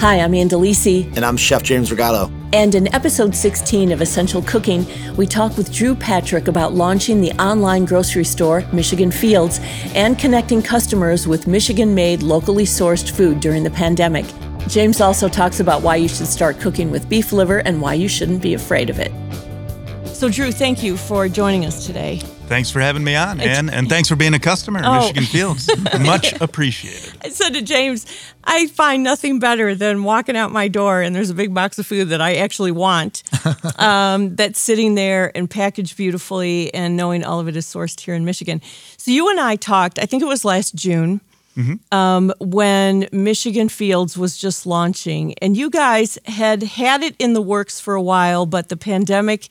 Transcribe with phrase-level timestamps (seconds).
[0.00, 1.12] Hi, I'm Ann Delisi.
[1.16, 2.30] And I'm Chef James Rigato.
[2.52, 4.86] And in episode 16 of Essential Cooking,
[5.16, 9.58] we talk with Drew Patrick about launching the online grocery store, Michigan Fields,
[9.96, 14.24] and connecting customers with Michigan made, locally sourced food during the pandemic.
[14.68, 18.06] James also talks about why you should start cooking with beef liver and why you
[18.06, 19.10] shouldn't be afraid of it.
[20.06, 22.20] So, Drew, thank you for joining us today.
[22.48, 25.00] Thanks for having me on, Ann, and thanks for being a customer Oh.
[25.00, 25.68] Michigan Fields.
[26.00, 27.12] Much appreciated.
[27.22, 28.06] I said to James,
[28.42, 31.86] I find nothing better than walking out my door and there's a big box of
[31.86, 33.22] food that I actually want
[33.78, 38.14] um, that's sitting there and packaged beautifully and knowing all of it is sourced here
[38.14, 38.62] in Michigan.
[38.96, 41.20] So you and I talked, I think it was last June.
[41.90, 47.42] Um, when Michigan Fields was just launching, and you guys had had it in the
[47.42, 49.48] works for a while, but the pandemic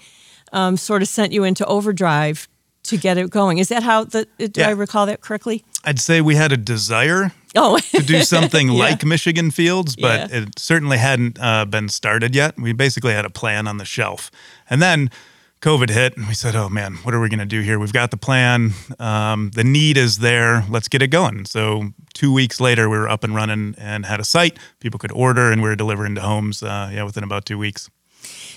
[0.53, 2.47] um, sort of sent you into overdrive
[2.87, 3.57] to get it going.
[3.59, 4.25] Is that how the?
[4.37, 5.63] Do I recall that correctly?
[5.83, 8.79] I'd say we had a desire Oh, to do something Yeah.
[8.83, 10.37] like Michigan Fields, but Yeah.
[10.41, 12.59] it certainly hadn't uh, been started yet.
[12.59, 14.29] We basically had a plan on the shelf.
[14.69, 15.09] And then
[15.61, 17.79] COVID hit, and we said, oh man, what are we going to do here?
[17.79, 18.73] We've got the plan.
[18.99, 20.63] Um, the need is there.
[20.69, 21.45] Let's get it going.
[21.45, 24.57] So, two weeks later, we were up and running and had a site.
[24.79, 27.89] People could order, and we were delivering to homes uh, yeah, within about two weeks.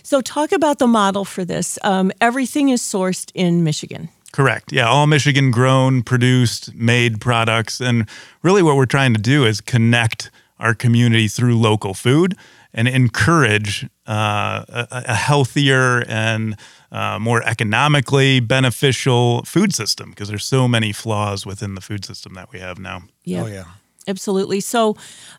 [0.03, 1.79] So, talk about the model for this.
[1.85, 4.09] Um, everything is sourced in Michigan.
[4.33, 4.73] Correct.
[4.73, 7.81] Yeah, all Michigan grown, produced, made products.
[7.81, 8.09] And
[8.43, 12.37] really, what we're trying to do is connect our community through local food
[12.73, 16.57] and encourage uh, a, a healthier and
[16.93, 22.35] uh, more economically beneficial food system because there's so many flaws within the food system
[22.35, 23.03] that we have now.
[23.25, 23.43] Yeah.
[23.43, 23.65] Oh, yeah.
[24.07, 24.61] Absolutely.
[24.61, 24.97] So,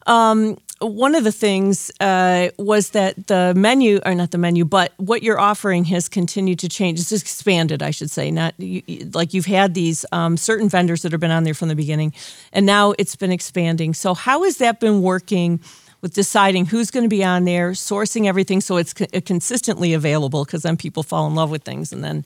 [0.08, 4.94] um, one of the things uh, was that the menu, or not the menu, but
[4.98, 7.00] what you're offering has continued to change.
[7.00, 8.32] It's expanded, I should say.
[8.32, 8.82] Not you,
[9.14, 12.14] like you've had these um, certain vendors that have been on there from the beginning,
[12.52, 13.94] and now it's been expanding.
[13.94, 15.60] So, how has that been working
[16.02, 20.46] with deciding who's going to be on there, sourcing everything so it's co- consistently available?
[20.46, 22.26] Because then people fall in love with things, and then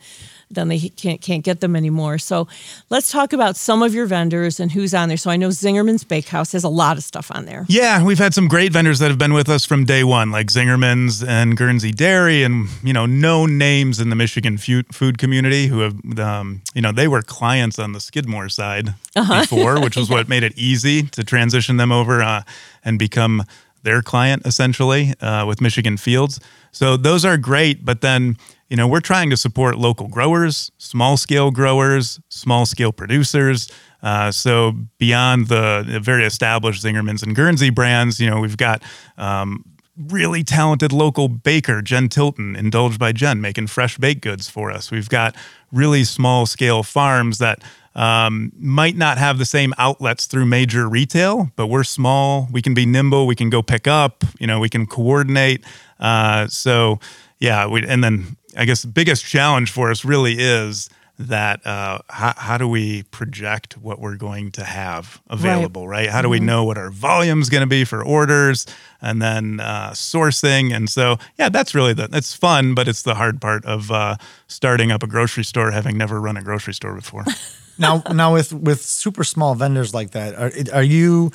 [0.52, 2.18] then they can't can't get them anymore.
[2.18, 2.48] So
[2.90, 5.18] let's talk about some of your vendors and who's on there.
[5.18, 7.66] So I know Zingerman's Bakehouse has a lot of stuff on there.
[7.68, 10.48] Yeah, we've had some great vendors that have been with us from day one, like
[10.48, 15.80] Zingerman's and Guernsey Dairy, and you know, known names in the Michigan food community who
[15.80, 20.30] have, um, you know, they were clients on the Skidmore side before, which was what
[20.30, 22.44] made it easy to transition them over uh,
[22.84, 23.44] and become
[23.84, 26.40] their client essentially uh, with Michigan Fields.
[26.72, 28.38] So those are great, but then
[28.70, 33.72] you know we're trying to support local growers, small scale growers, small scale producers.
[34.02, 38.82] Uh, so beyond the, the very established Zingerman's and Guernsey brands, you know we've got
[39.18, 39.64] um,
[39.98, 44.92] really talented local baker Jen Tilton, indulged by Jen, making fresh baked goods for us.
[44.92, 45.36] We've got
[45.72, 47.64] really small scale farms that
[47.96, 52.50] um, might not have the same outlets through major retail, but we're small.
[52.52, 53.26] We can be nimble.
[53.26, 54.24] We can go pick up.
[54.38, 55.64] You know, we can coordinate.
[55.98, 57.00] Uh, so
[57.40, 62.00] yeah, we, and then I guess the biggest challenge for us really is that uh,
[62.10, 66.10] how, how do we project what we're going to have available, right?
[66.10, 68.66] How do we know what our volume is going to be for orders
[69.02, 70.76] and then uh, sourcing?
[70.76, 74.18] And so, yeah, that's really the, it's fun, but it's the hard part of uh,
[74.48, 77.24] starting up a grocery store, having never run a grocery store before.
[77.78, 81.32] now, now with with super small vendors like that, are are you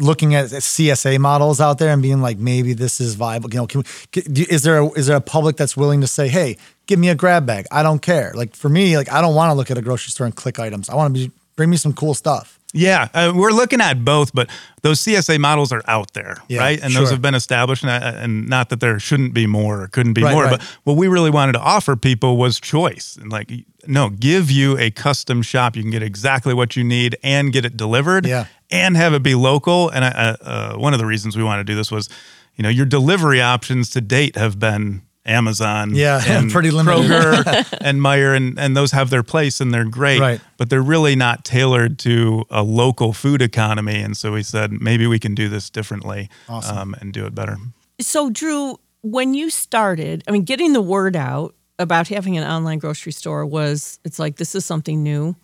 [0.00, 3.50] looking at CSA models out there and being like, maybe this is viable?
[3.50, 6.28] You know, can, do- is there a, is there a public that's willing to say,
[6.28, 6.56] hey,
[6.86, 7.66] give me a grab bag?
[7.70, 8.32] I don't care.
[8.34, 10.58] Like for me, like I don't want to look at a grocery store and click
[10.58, 10.88] items.
[10.88, 12.56] I want to be bring me some cool stuff.
[12.72, 14.48] Yeah, uh, we're looking at both, but
[14.82, 16.80] those CSA models are out there, Yeah, right?
[16.80, 19.88] And those have been established, and, uh, and not that there shouldn't be more or
[19.88, 20.52] couldn't be Right, more, right.
[20.60, 23.16] but what we really wanted to offer people was choice.
[23.20, 23.50] And like,
[23.88, 25.74] no, give you a custom shop.
[25.74, 28.46] You can get exactly what you need and get it delivered Yeah.
[28.70, 29.88] And have it be local.
[29.90, 32.08] And I, uh, uh, one of the reasons we wanted to do this was,
[32.56, 37.10] you know, your delivery options to date have been Amazon, Yeah, and pretty limited.
[37.10, 40.40] Kroger and Meijer, and, and those have their place and they're great Right.
[40.56, 44.00] but they're really not tailored to a local food economy.
[44.00, 47.58] And so we said maybe we can do this differently um, and do it better.
[48.00, 52.78] So, Drew, when you started, I mean, getting the word out about having an online
[52.78, 55.36] grocery store was, it's like, this is something new.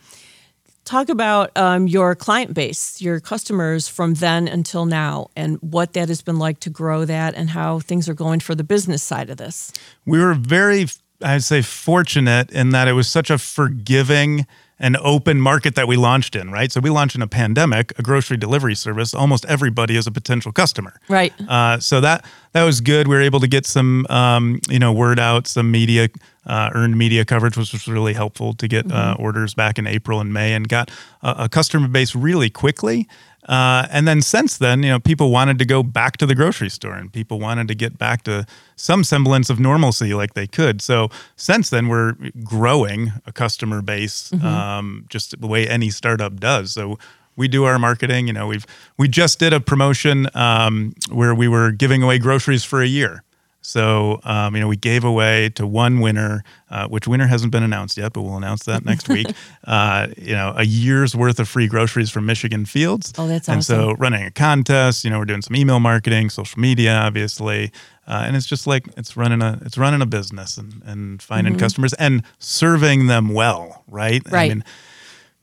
[0.87, 6.07] Talk about um, your client base, your customers from then until now, and what that
[6.09, 9.29] has been like to grow that and how things are going for the business side
[9.29, 9.73] of this.
[10.05, 10.87] We were very,
[11.21, 14.47] I'd say, fortunate in that it was such a forgiving
[14.79, 16.71] and open market that we launched in, right?
[16.71, 19.15] So we launched in a pandemic, a grocery delivery service.
[19.15, 21.01] Almost everybody is a potential customer.
[21.09, 21.33] Right.
[21.49, 23.09] Uh, so that that was good.
[23.09, 26.09] We were able to get some, um, you know, word out, some media,
[26.47, 30.21] uh, earned media coverage, which was really helpful to get uh, orders back in April
[30.21, 30.91] and May, and got
[31.23, 33.09] a, a customer base really quickly.
[33.47, 36.69] Uh, and then since then, you know, people wanted to go back to the grocery
[36.69, 38.45] store and people wanted to get back to
[38.75, 40.83] some semblance of normalcy like they could.
[40.83, 46.73] So since then, we're growing a customer base um, just the way any startup does.
[46.73, 46.99] So
[47.37, 48.27] we do our marketing.
[48.27, 48.67] You know, we've
[48.97, 53.23] we just did a promotion um, where we were giving away groceries for a year.
[53.67, 57.65] So, um, you know, we gave away to one winner, uh, which winner hasn't been
[57.65, 59.27] announced yet, but we'll announce that next week.
[59.65, 63.13] Uh, you know, a year's worth of free groceries from Michigan Fields.
[63.19, 63.55] Oh, that's awesome.
[63.55, 65.03] And so, running a contest.
[65.03, 67.73] You know, we're doing some email marketing, social media, obviously,
[68.07, 71.57] uh, and it's just like it's running a it's running a business and and finding
[71.59, 74.23] customers and serving them well, right?
[74.27, 74.35] I Mm-hmm.
[74.35, 74.49] Right.
[74.51, 74.65] mean,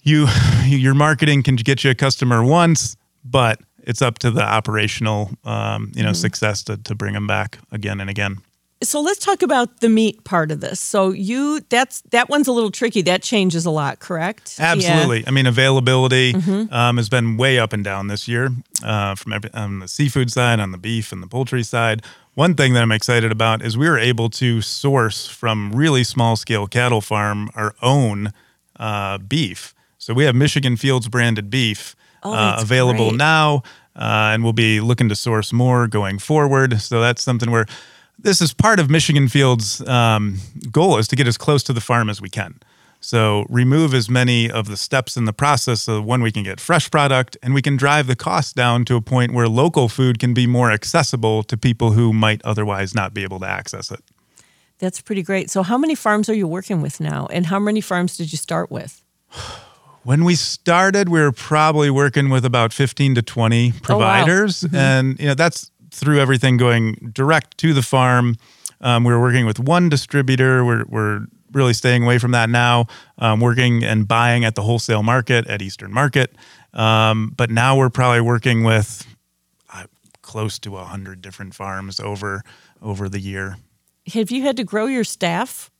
[0.03, 0.27] you
[0.65, 5.91] your marketing can get you a customer once, but it's up to the operational um,
[5.95, 6.15] you know Mm-hmm.
[6.15, 8.37] success to, to bring them back again and again.
[8.81, 10.77] So let's talk about the meat part of this.
[10.79, 13.01] So you that's that one's a little tricky.
[13.01, 14.57] That changes a lot, correct?
[14.59, 14.73] Yeah.
[14.73, 14.79] Mm-hmm.
[14.81, 15.27] Absolutely.
[15.27, 16.35] I mean, availability
[16.69, 18.49] um, has been way up and down this year
[18.83, 22.03] uh, from every, on the seafood side, on the beef and the poultry side.
[22.35, 26.35] One thing that I'm excited about is we were able to source from really small
[26.35, 28.33] scale cattle farm our own
[28.77, 29.73] uh, beef.
[29.97, 33.17] So we have Michigan Fields branded beef Oh, uh, available great.
[33.17, 33.63] now,
[33.95, 36.81] uh, and we'll be looking to source more going forward.
[36.81, 37.65] So that's something where
[38.17, 40.39] this is part of Michigan Field's um,
[40.71, 42.59] goal is to get as close to the farm as we can.
[43.01, 46.61] So remove as many of the steps in the process so one we can get
[46.61, 50.19] fresh product and we can drive the cost down to a point where local food
[50.19, 53.99] can be more accessible to people who might otherwise not be able to access it.
[54.79, 55.49] That's pretty great.
[55.49, 57.27] So how many farms are you working with now?
[57.27, 59.03] And how many farms did you start with?
[60.03, 64.65] When we started, we were probably working with about 15 to 20 providers.
[64.73, 68.35] And, you know, that's through everything going direct to the farm.
[68.81, 70.65] Um, we were working with one distributor.
[70.65, 75.03] We're, we're really staying away from that now, um, working and buying at the wholesale
[75.03, 76.35] market at Eastern Market.
[76.73, 79.05] Um, but now we're probably working with
[79.73, 79.85] uh,
[80.21, 82.43] close to 100 different farms over
[82.81, 83.57] over the year.
[84.11, 85.71] Have you had to grow your staff?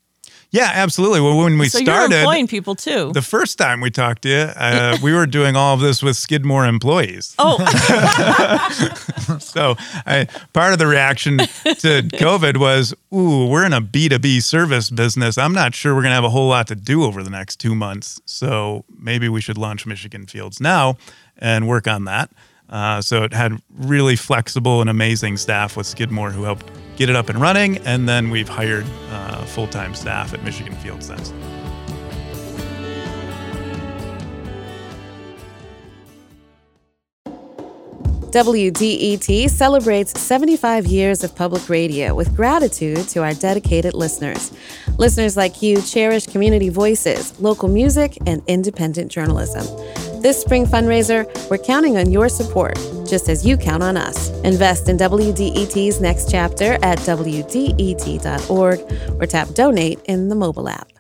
[0.54, 1.20] Yeah, absolutely.
[1.20, 3.12] Well, when we so you're started, employing people too.
[3.12, 6.16] the first time we talked to you, uh, we were doing all of this with
[6.16, 7.34] Skidmore employees.
[7.40, 7.58] oh,
[9.40, 14.92] So I, part of the reaction to COVID was, ooh, we're in a B2B service
[14.92, 15.40] business.
[15.40, 17.56] I'm not sure we're going to have a whole lot to do over the next
[17.56, 18.22] two months.
[18.26, 20.98] So maybe we should launch Michigan Fields now
[21.36, 22.30] and work on that.
[22.70, 26.66] Uh, so it had really flexible and amazing staff with Skidmore who helped
[26.96, 27.78] get it up and running.
[27.80, 31.34] And then we've hired uh, full time staff at Michigan Fields since.
[38.34, 44.52] WDET celebrates 75 years of public radio with gratitude to our dedicated listeners.
[44.98, 49.68] Listeners like you cherish community voices, local music, and independent journalism.
[50.24, 52.76] This spring fundraiser, we're counting on your support,
[53.06, 54.30] just as you count on us.
[54.46, 58.80] Invest in WDET's next chapter at WDET.org
[59.20, 60.93] or tap donate in the mobile app.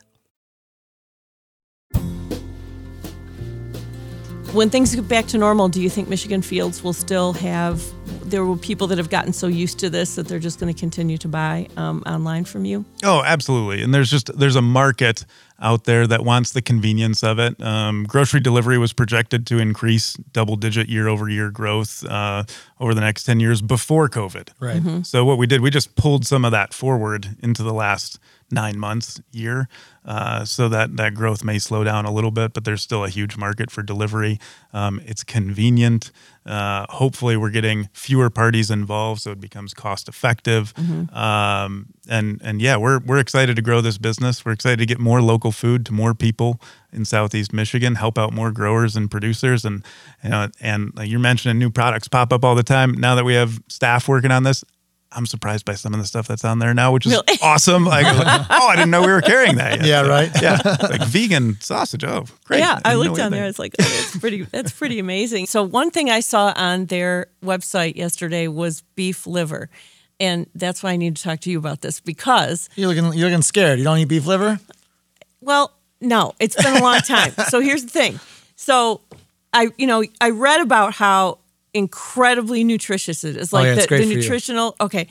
[4.53, 7.83] When things get back to normal, do you think Michigan Fields will still have?
[8.23, 10.79] There were people that have gotten so used to this that they're just going to
[10.79, 12.85] continue to buy um, online from you.
[13.03, 13.83] Oh, absolutely.
[13.83, 15.25] And there's just there's a market
[15.59, 17.61] out there that wants the convenience of it.
[17.61, 22.43] Um, grocery delivery was projected to increase double digit year over year growth uh,
[22.79, 24.49] over the next 10 years before COVID.
[24.59, 25.05] Right.
[25.05, 28.19] So what we did, we just pulled some of that forward into the last
[28.53, 29.67] nine months, year,
[30.05, 33.09] uh, so that that growth may slow down a little bit, but there's still a
[33.09, 34.39] huge market for delivery.
[34.73, 36.11] Um, it's convenient.
[36.45, 40.73] Uh, hopefully, we're getting fewer parties involved, so it becomes cost effective.
[41.15, 44.43] Um, and and yeah, we're we're excited to grow this business.
[44.45, 46.59] We're excited to get more local food to more people
[46.91, 49.83] in Southeast Michigan, help out more growers and producers, and
[50.23, 52.91] you know, and like you're mentioning new products pop up all the time.
[52.91, 54.63] Now that we have staff working on this,
[55.15, 57.39] I'm surprised by some of the stuff that's on there now, which is Really?
[57.41, 57.85] awesome.
[57.85, 59.85] Like, like, oh, I didn't know we were carrying that yet.
[59.93, 60.31] Yeah, right.
[60.41, 62.03] Yeah, like vegan sausage.
[62.03, 62.59] Oh, great.
[62.59, 63.43] Yeah, I didn't looked on there.
[63.43, 64.43] I was like, oh, that's pretty.
[64.43, 65.45] That's pretty amazing.
[65.45, 69.69] So one thing I saw on their website yesterday was beef liver,
[70.19, 73.29] and that's why I need to talk to you about this because, You're looking you're
[73.29, 73.77] looking scared.
[73.79, 74.59] You don't eat beef liver?
[75.41, 77.31] well, no, it's been a long time.
[77.49, 78.19] so here's the thing.
[78.55, 79.01] So
[79.53, 81.37] I, you know, I read about how
[81.73, 84.15] incredibly nutritious it is, like Oh, yeah, the, the for you.
[84.17, 84.75] nutritional.
[84.79, 85.07] Okay,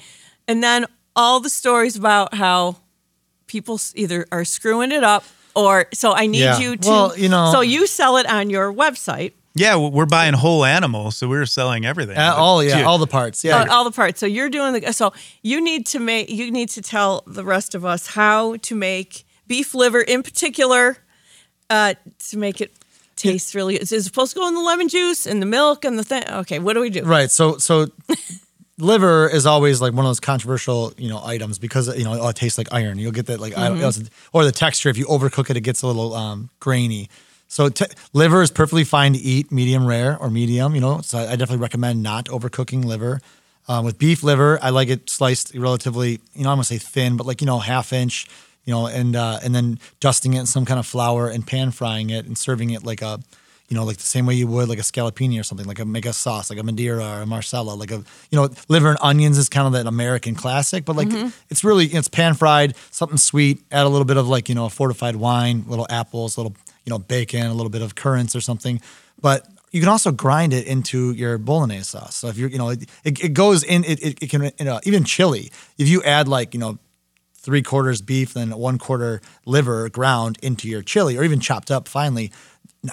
[0.49, 2.77] and then all the stories about how
[3.47, 6.59] people either are screwing it up or so I need Yeah.
[6.59, 6.89] you to.
[6.89, 9.33] Well, you know- so you sell it on your website.
[9.55, 12.17] Yeah, we're buying whole animals, so we're selling everything.
[12.17, 13.45] Uh, all yeah, Dude, all the parts.
[13.45, 13.59] Yeah.
[13.65, 14.19] all, all the parts.
[14.19, 14.93] So you're doing the.
[14.95, 16.31] So you need to make.
[16.31, 20.97] You need to tell the rest of us how to make beef liver, in particular,
[21.69, 21.93] uh,
[22.31, 22.73] to make it
[23.17, 23.77] tastes really.
[23.77, 26.25] It's it's supposed to go in the lemon juice and the milk and the thing.
[26.29, 27.03] Okay, what do we do?
[27.03, 27.31] Right.
[27.31, 27.87] So so
[28.79, 32.29] liver is always like one of those controversial, you know, items because you know oh,
[32.29, 32.99] it tastes like iron.
[32.99, 35.87] You'll get that like don't, or the texture if you overcook it, it gets a
[35.87, 37.09] little um, grainy.
[37.49, 40.75] So t- liver is perfectly fine to eat, medium rare or medium.
[40.75, 43.21] You know, so I definitely recommend not overcooking liver.
[43.69, 47.17] Um, with beef liver, I like it sliced relatively, you know, I'm gonna say thin,
[47.17, 48.27] but like you know, half inch,
[48.65, 51.71] you know, and uh, and then dusting it in some kind of flour and pan
[51.71, 53.21] frying it and serving it like a,
[53.69, 55.85] you know, like the same way you would like a scallopini or something, like a
[55.85, 58.99] make a sauce, like a Madeira or a Marsala, like a, you know, liver and
[59.01, 61.09] onions is kind of that American classic, but like
[61.51, 64.67] it's really it's pan fried, something sweet, add a little bit of like you know
[64.67, 66.55] a fortified wine, little apples, little
[66.85, 68.81] you know bacon, a little bit of currants or something,
[69.21, 72.15] but you can also grind it into your bolognese sauce.
[72.15, 74.65] So if you're, you know, it, it, it goes in, it, it, it can, you
[74.67, 76.79] know, even chili, if you add like, you know,
[77.43, 81.89] three quarters beef, then one quarter liver ground into your chili or even chopped up
[81.89, 82.33] finely,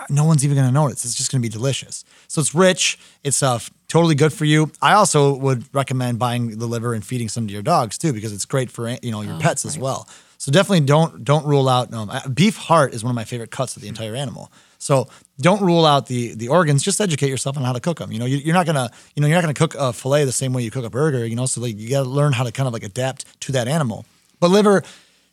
[0.09, 1.03] no, one's even going to notice.
[1.03, 2.03] It's just going to be delicious.
[2.27, 2.99] So it's rich.
[3.23, 4.71] It's uh, totally good for you.
[4.81, 8.31] I also would recommend buying the liver and feeding some to your dogs too, because
[8.31, 10.07] it's great for you know your pets as well.
[10.37, 13.51] So definitely don't don't rule out um, uh, beef heart is one of my favorite
[13.51, 14.51] cuts of the entire animal.
[14.77, 15.09] So
[15.41, 16.83] don't rule out the the organs.
[16.83, 18.11] Just educate yourself on how to cook them.
[18.11, 20.31] You know, you, you're not gonna you know you're not gonna cook a fillet the
[20.31, 21.25] same way you cook a burger.
[21.25, 23.51] You know, so like you got to learn how to kind of like adapt to
[23.53, 24.05] that animal.
[24.39, 24.83] But liver.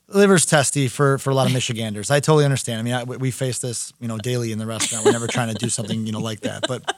[0.09, 2.13] Liver's testy for for a lot of Michiganders.
[2.13, 2.79] I totally understand.
[2.79, 5.05] I mean, I, we face this, you know, daily in the restaurant.
[5.05, 6.63] We're never trying to do something, you know, like that.
[6.69, 6.95] But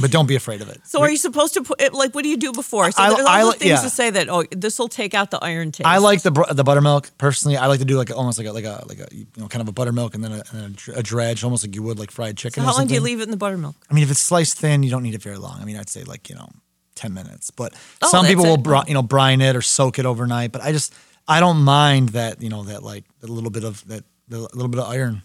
[0.00, 0.80] but don't be afraid of it.
[0.86, 2.92] So are you supposed to put it like what do you do before?
[2.92, 3.80] So I- there's all I things yeah.
[3.82, 5.88] to say that oh this will take out the iron taste.
[5.88, 7.56] I like the the buttermilk personally.
[7.56, 9.60] I like to do like almost like a like a like a you know kind
[9.62, 12.36] of a buttermilk and then a, and a dredge, almost like you would like fried
[12.36, 12.62] chicken.
[12.62, 13.74] So how long do you leave it in the buttermilk?
[13.90, 15.58] I mean, if it's sliced thin, you don't need it very long.
[15.60, 16.48] I mean, I'd say like you know
[16.94, 17.50] ten minutes.
[17.50, 20.52] But Oh, some people will bri- you know brine it or soak it overnight.
[20.52, 20.94] But I just
[21.28, 24.68] I don't mind that you know that like a little bit of that a little
[24.68, 25.22] bit of iron.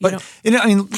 [0.00, 0.88] But you know, I mean.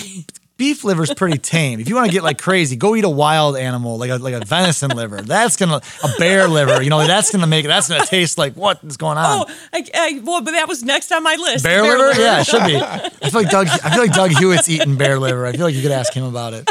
[0.59, 1.81] Beef liver's pretty tame.
[1.81, 4.33] If you want to get like crazy, go eat a wild animal, like a like
[4.33, 5.21] a venison liver.
[5.21, 6.83] That's gonna a bear liver.
[6.83, 7.69] You know, that's gonna make it.
[7.69, 9.45] That's gonna taste like what is going on.
[9.47, 11.63] Oh, I, I, well, but that was next on my list.
[11.63, 12.19] Bear, liver?
[12.19, 12.77] Yeah, it should be.
[12.77, 13.67] I feel like Doug.
[13.69, 15.45] I feel like Doug Hewitt's eating bear liver.
[15.45, 16.67] I feel like you could ask him about it.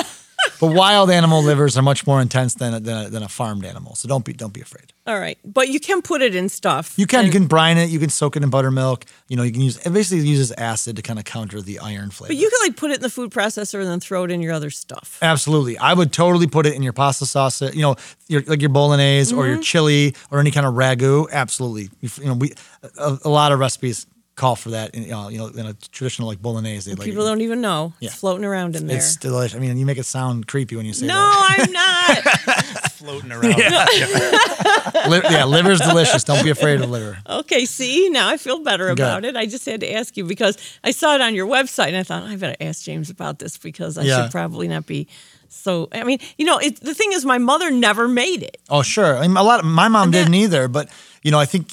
[0.60, 3.66] But wild animal livers are much more intense than a, than a, than a farmed
[3.66, 3.96] animal.
[3.96, 4.94] So don't be don't be afraid.
[5.08, 6.94] All right, but you can put it in stuff.
[6.98, 7.90] You can you can brine it.
[7.90, 9.06] You can soak it in buttermilk.
[9.28, 12.10] You know you can use it basically uses acid to kind of counter the iron
[12.10, 12.30] flavor.
[12.30, 14.42] But you can like put it in the food processor and then throw it in
[14.42, 15.20] your other stuff.
[15.22, 17.62] Absolutely, I would totally put it in your pasta sauce.
[17.62, 17.96] You know,
[18.28, 19.54] your, like your bolognese or Mm-hmm.
[19.54, 21.30] your chili or any kind of ragu.
[21.32, 22.54] Absolutely, you, you know we
[22.98, 24.94] a, a lot of recipes call for that.
[24.94, 27.94] In, you know, you know, in a traditional like bolognese, like People don't even know
[28.00, 28.08] Yeah.
[28.08, 28.98] it's floating around in there.
[28.98, 29.56] It's delicious.
[29.56, 31.58] I mean, you make it sound creepy when you say no, that.
[31.60, 32.92] I'm not.
[32.92, 33.44] floating around.
[35.10, 36.24] Li- yeah, liver's delicious.
[36.24, 37.18] Don't be afraid of liver.
[37.30, 39.36] okay, see, now I feel better about it.
[39.36, 42.04] I just had to ask you because I saw it on your website and I
[42.04, 44.24] thought I better ask James about this because I Yeah.
[44.24, 45.08] should probably not be.
[45.48, 48.58] So I mean, you know, it, the thing is, my mother never made it.
[48.70, 49.18] Oh, sure.
[49.18, 49.60] I mean, a lot.
[49.62, 50.90] Of, my mom that- didn't either, but
[51.24, 51.70] you know, I think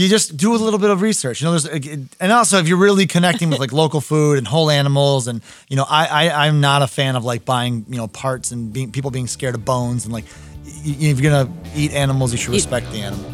[0.00, 1.40] you just do a little bit of research.
[1.40, 1.66] You know, there's
[2.20, 5.76] and also if you're really connecting with like local food and whole animals, and you
[5.76, 8.92] know, I, I I'm not a fan of like buying you know parts and being
[8.92, 10.24] people being scared of bones and like
[10.64, 13.30] if you're gonna eat animals, you should respect the animal.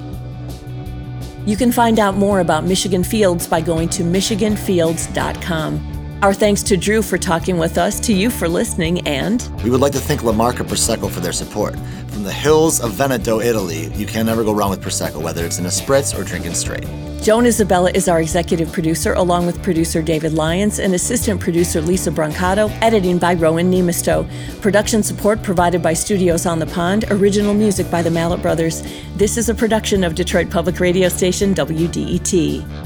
[1.47, 5.96] You can find out more about Michigan Fields by going to michiganfields.com.
[6.23, 9.81] Our thanks to Drew for talking with us, to you for listening, and We would
[9.81, 11.77] like to thank La Marca Prosecco for their support.
[12.09, 15.59] From the hills of Veneto, Italy, you can never go wrong with Prosecco, whether it's
[15.59, 16.87] in a spritz or drinking straight.
[17.23, 22.11] Joan Isabella is our executive producer, along with producer David Lyons and assistant producer Lisa
[22.11, 24.27] Brancato, editing by Rowan Nemisto.
[24.63, 28.83] Production support provided by Studios on the Pond, original music by the Mallet Brothers.
[29.17, 32.86] This is a production of Detroit Public Radio Station, WDET.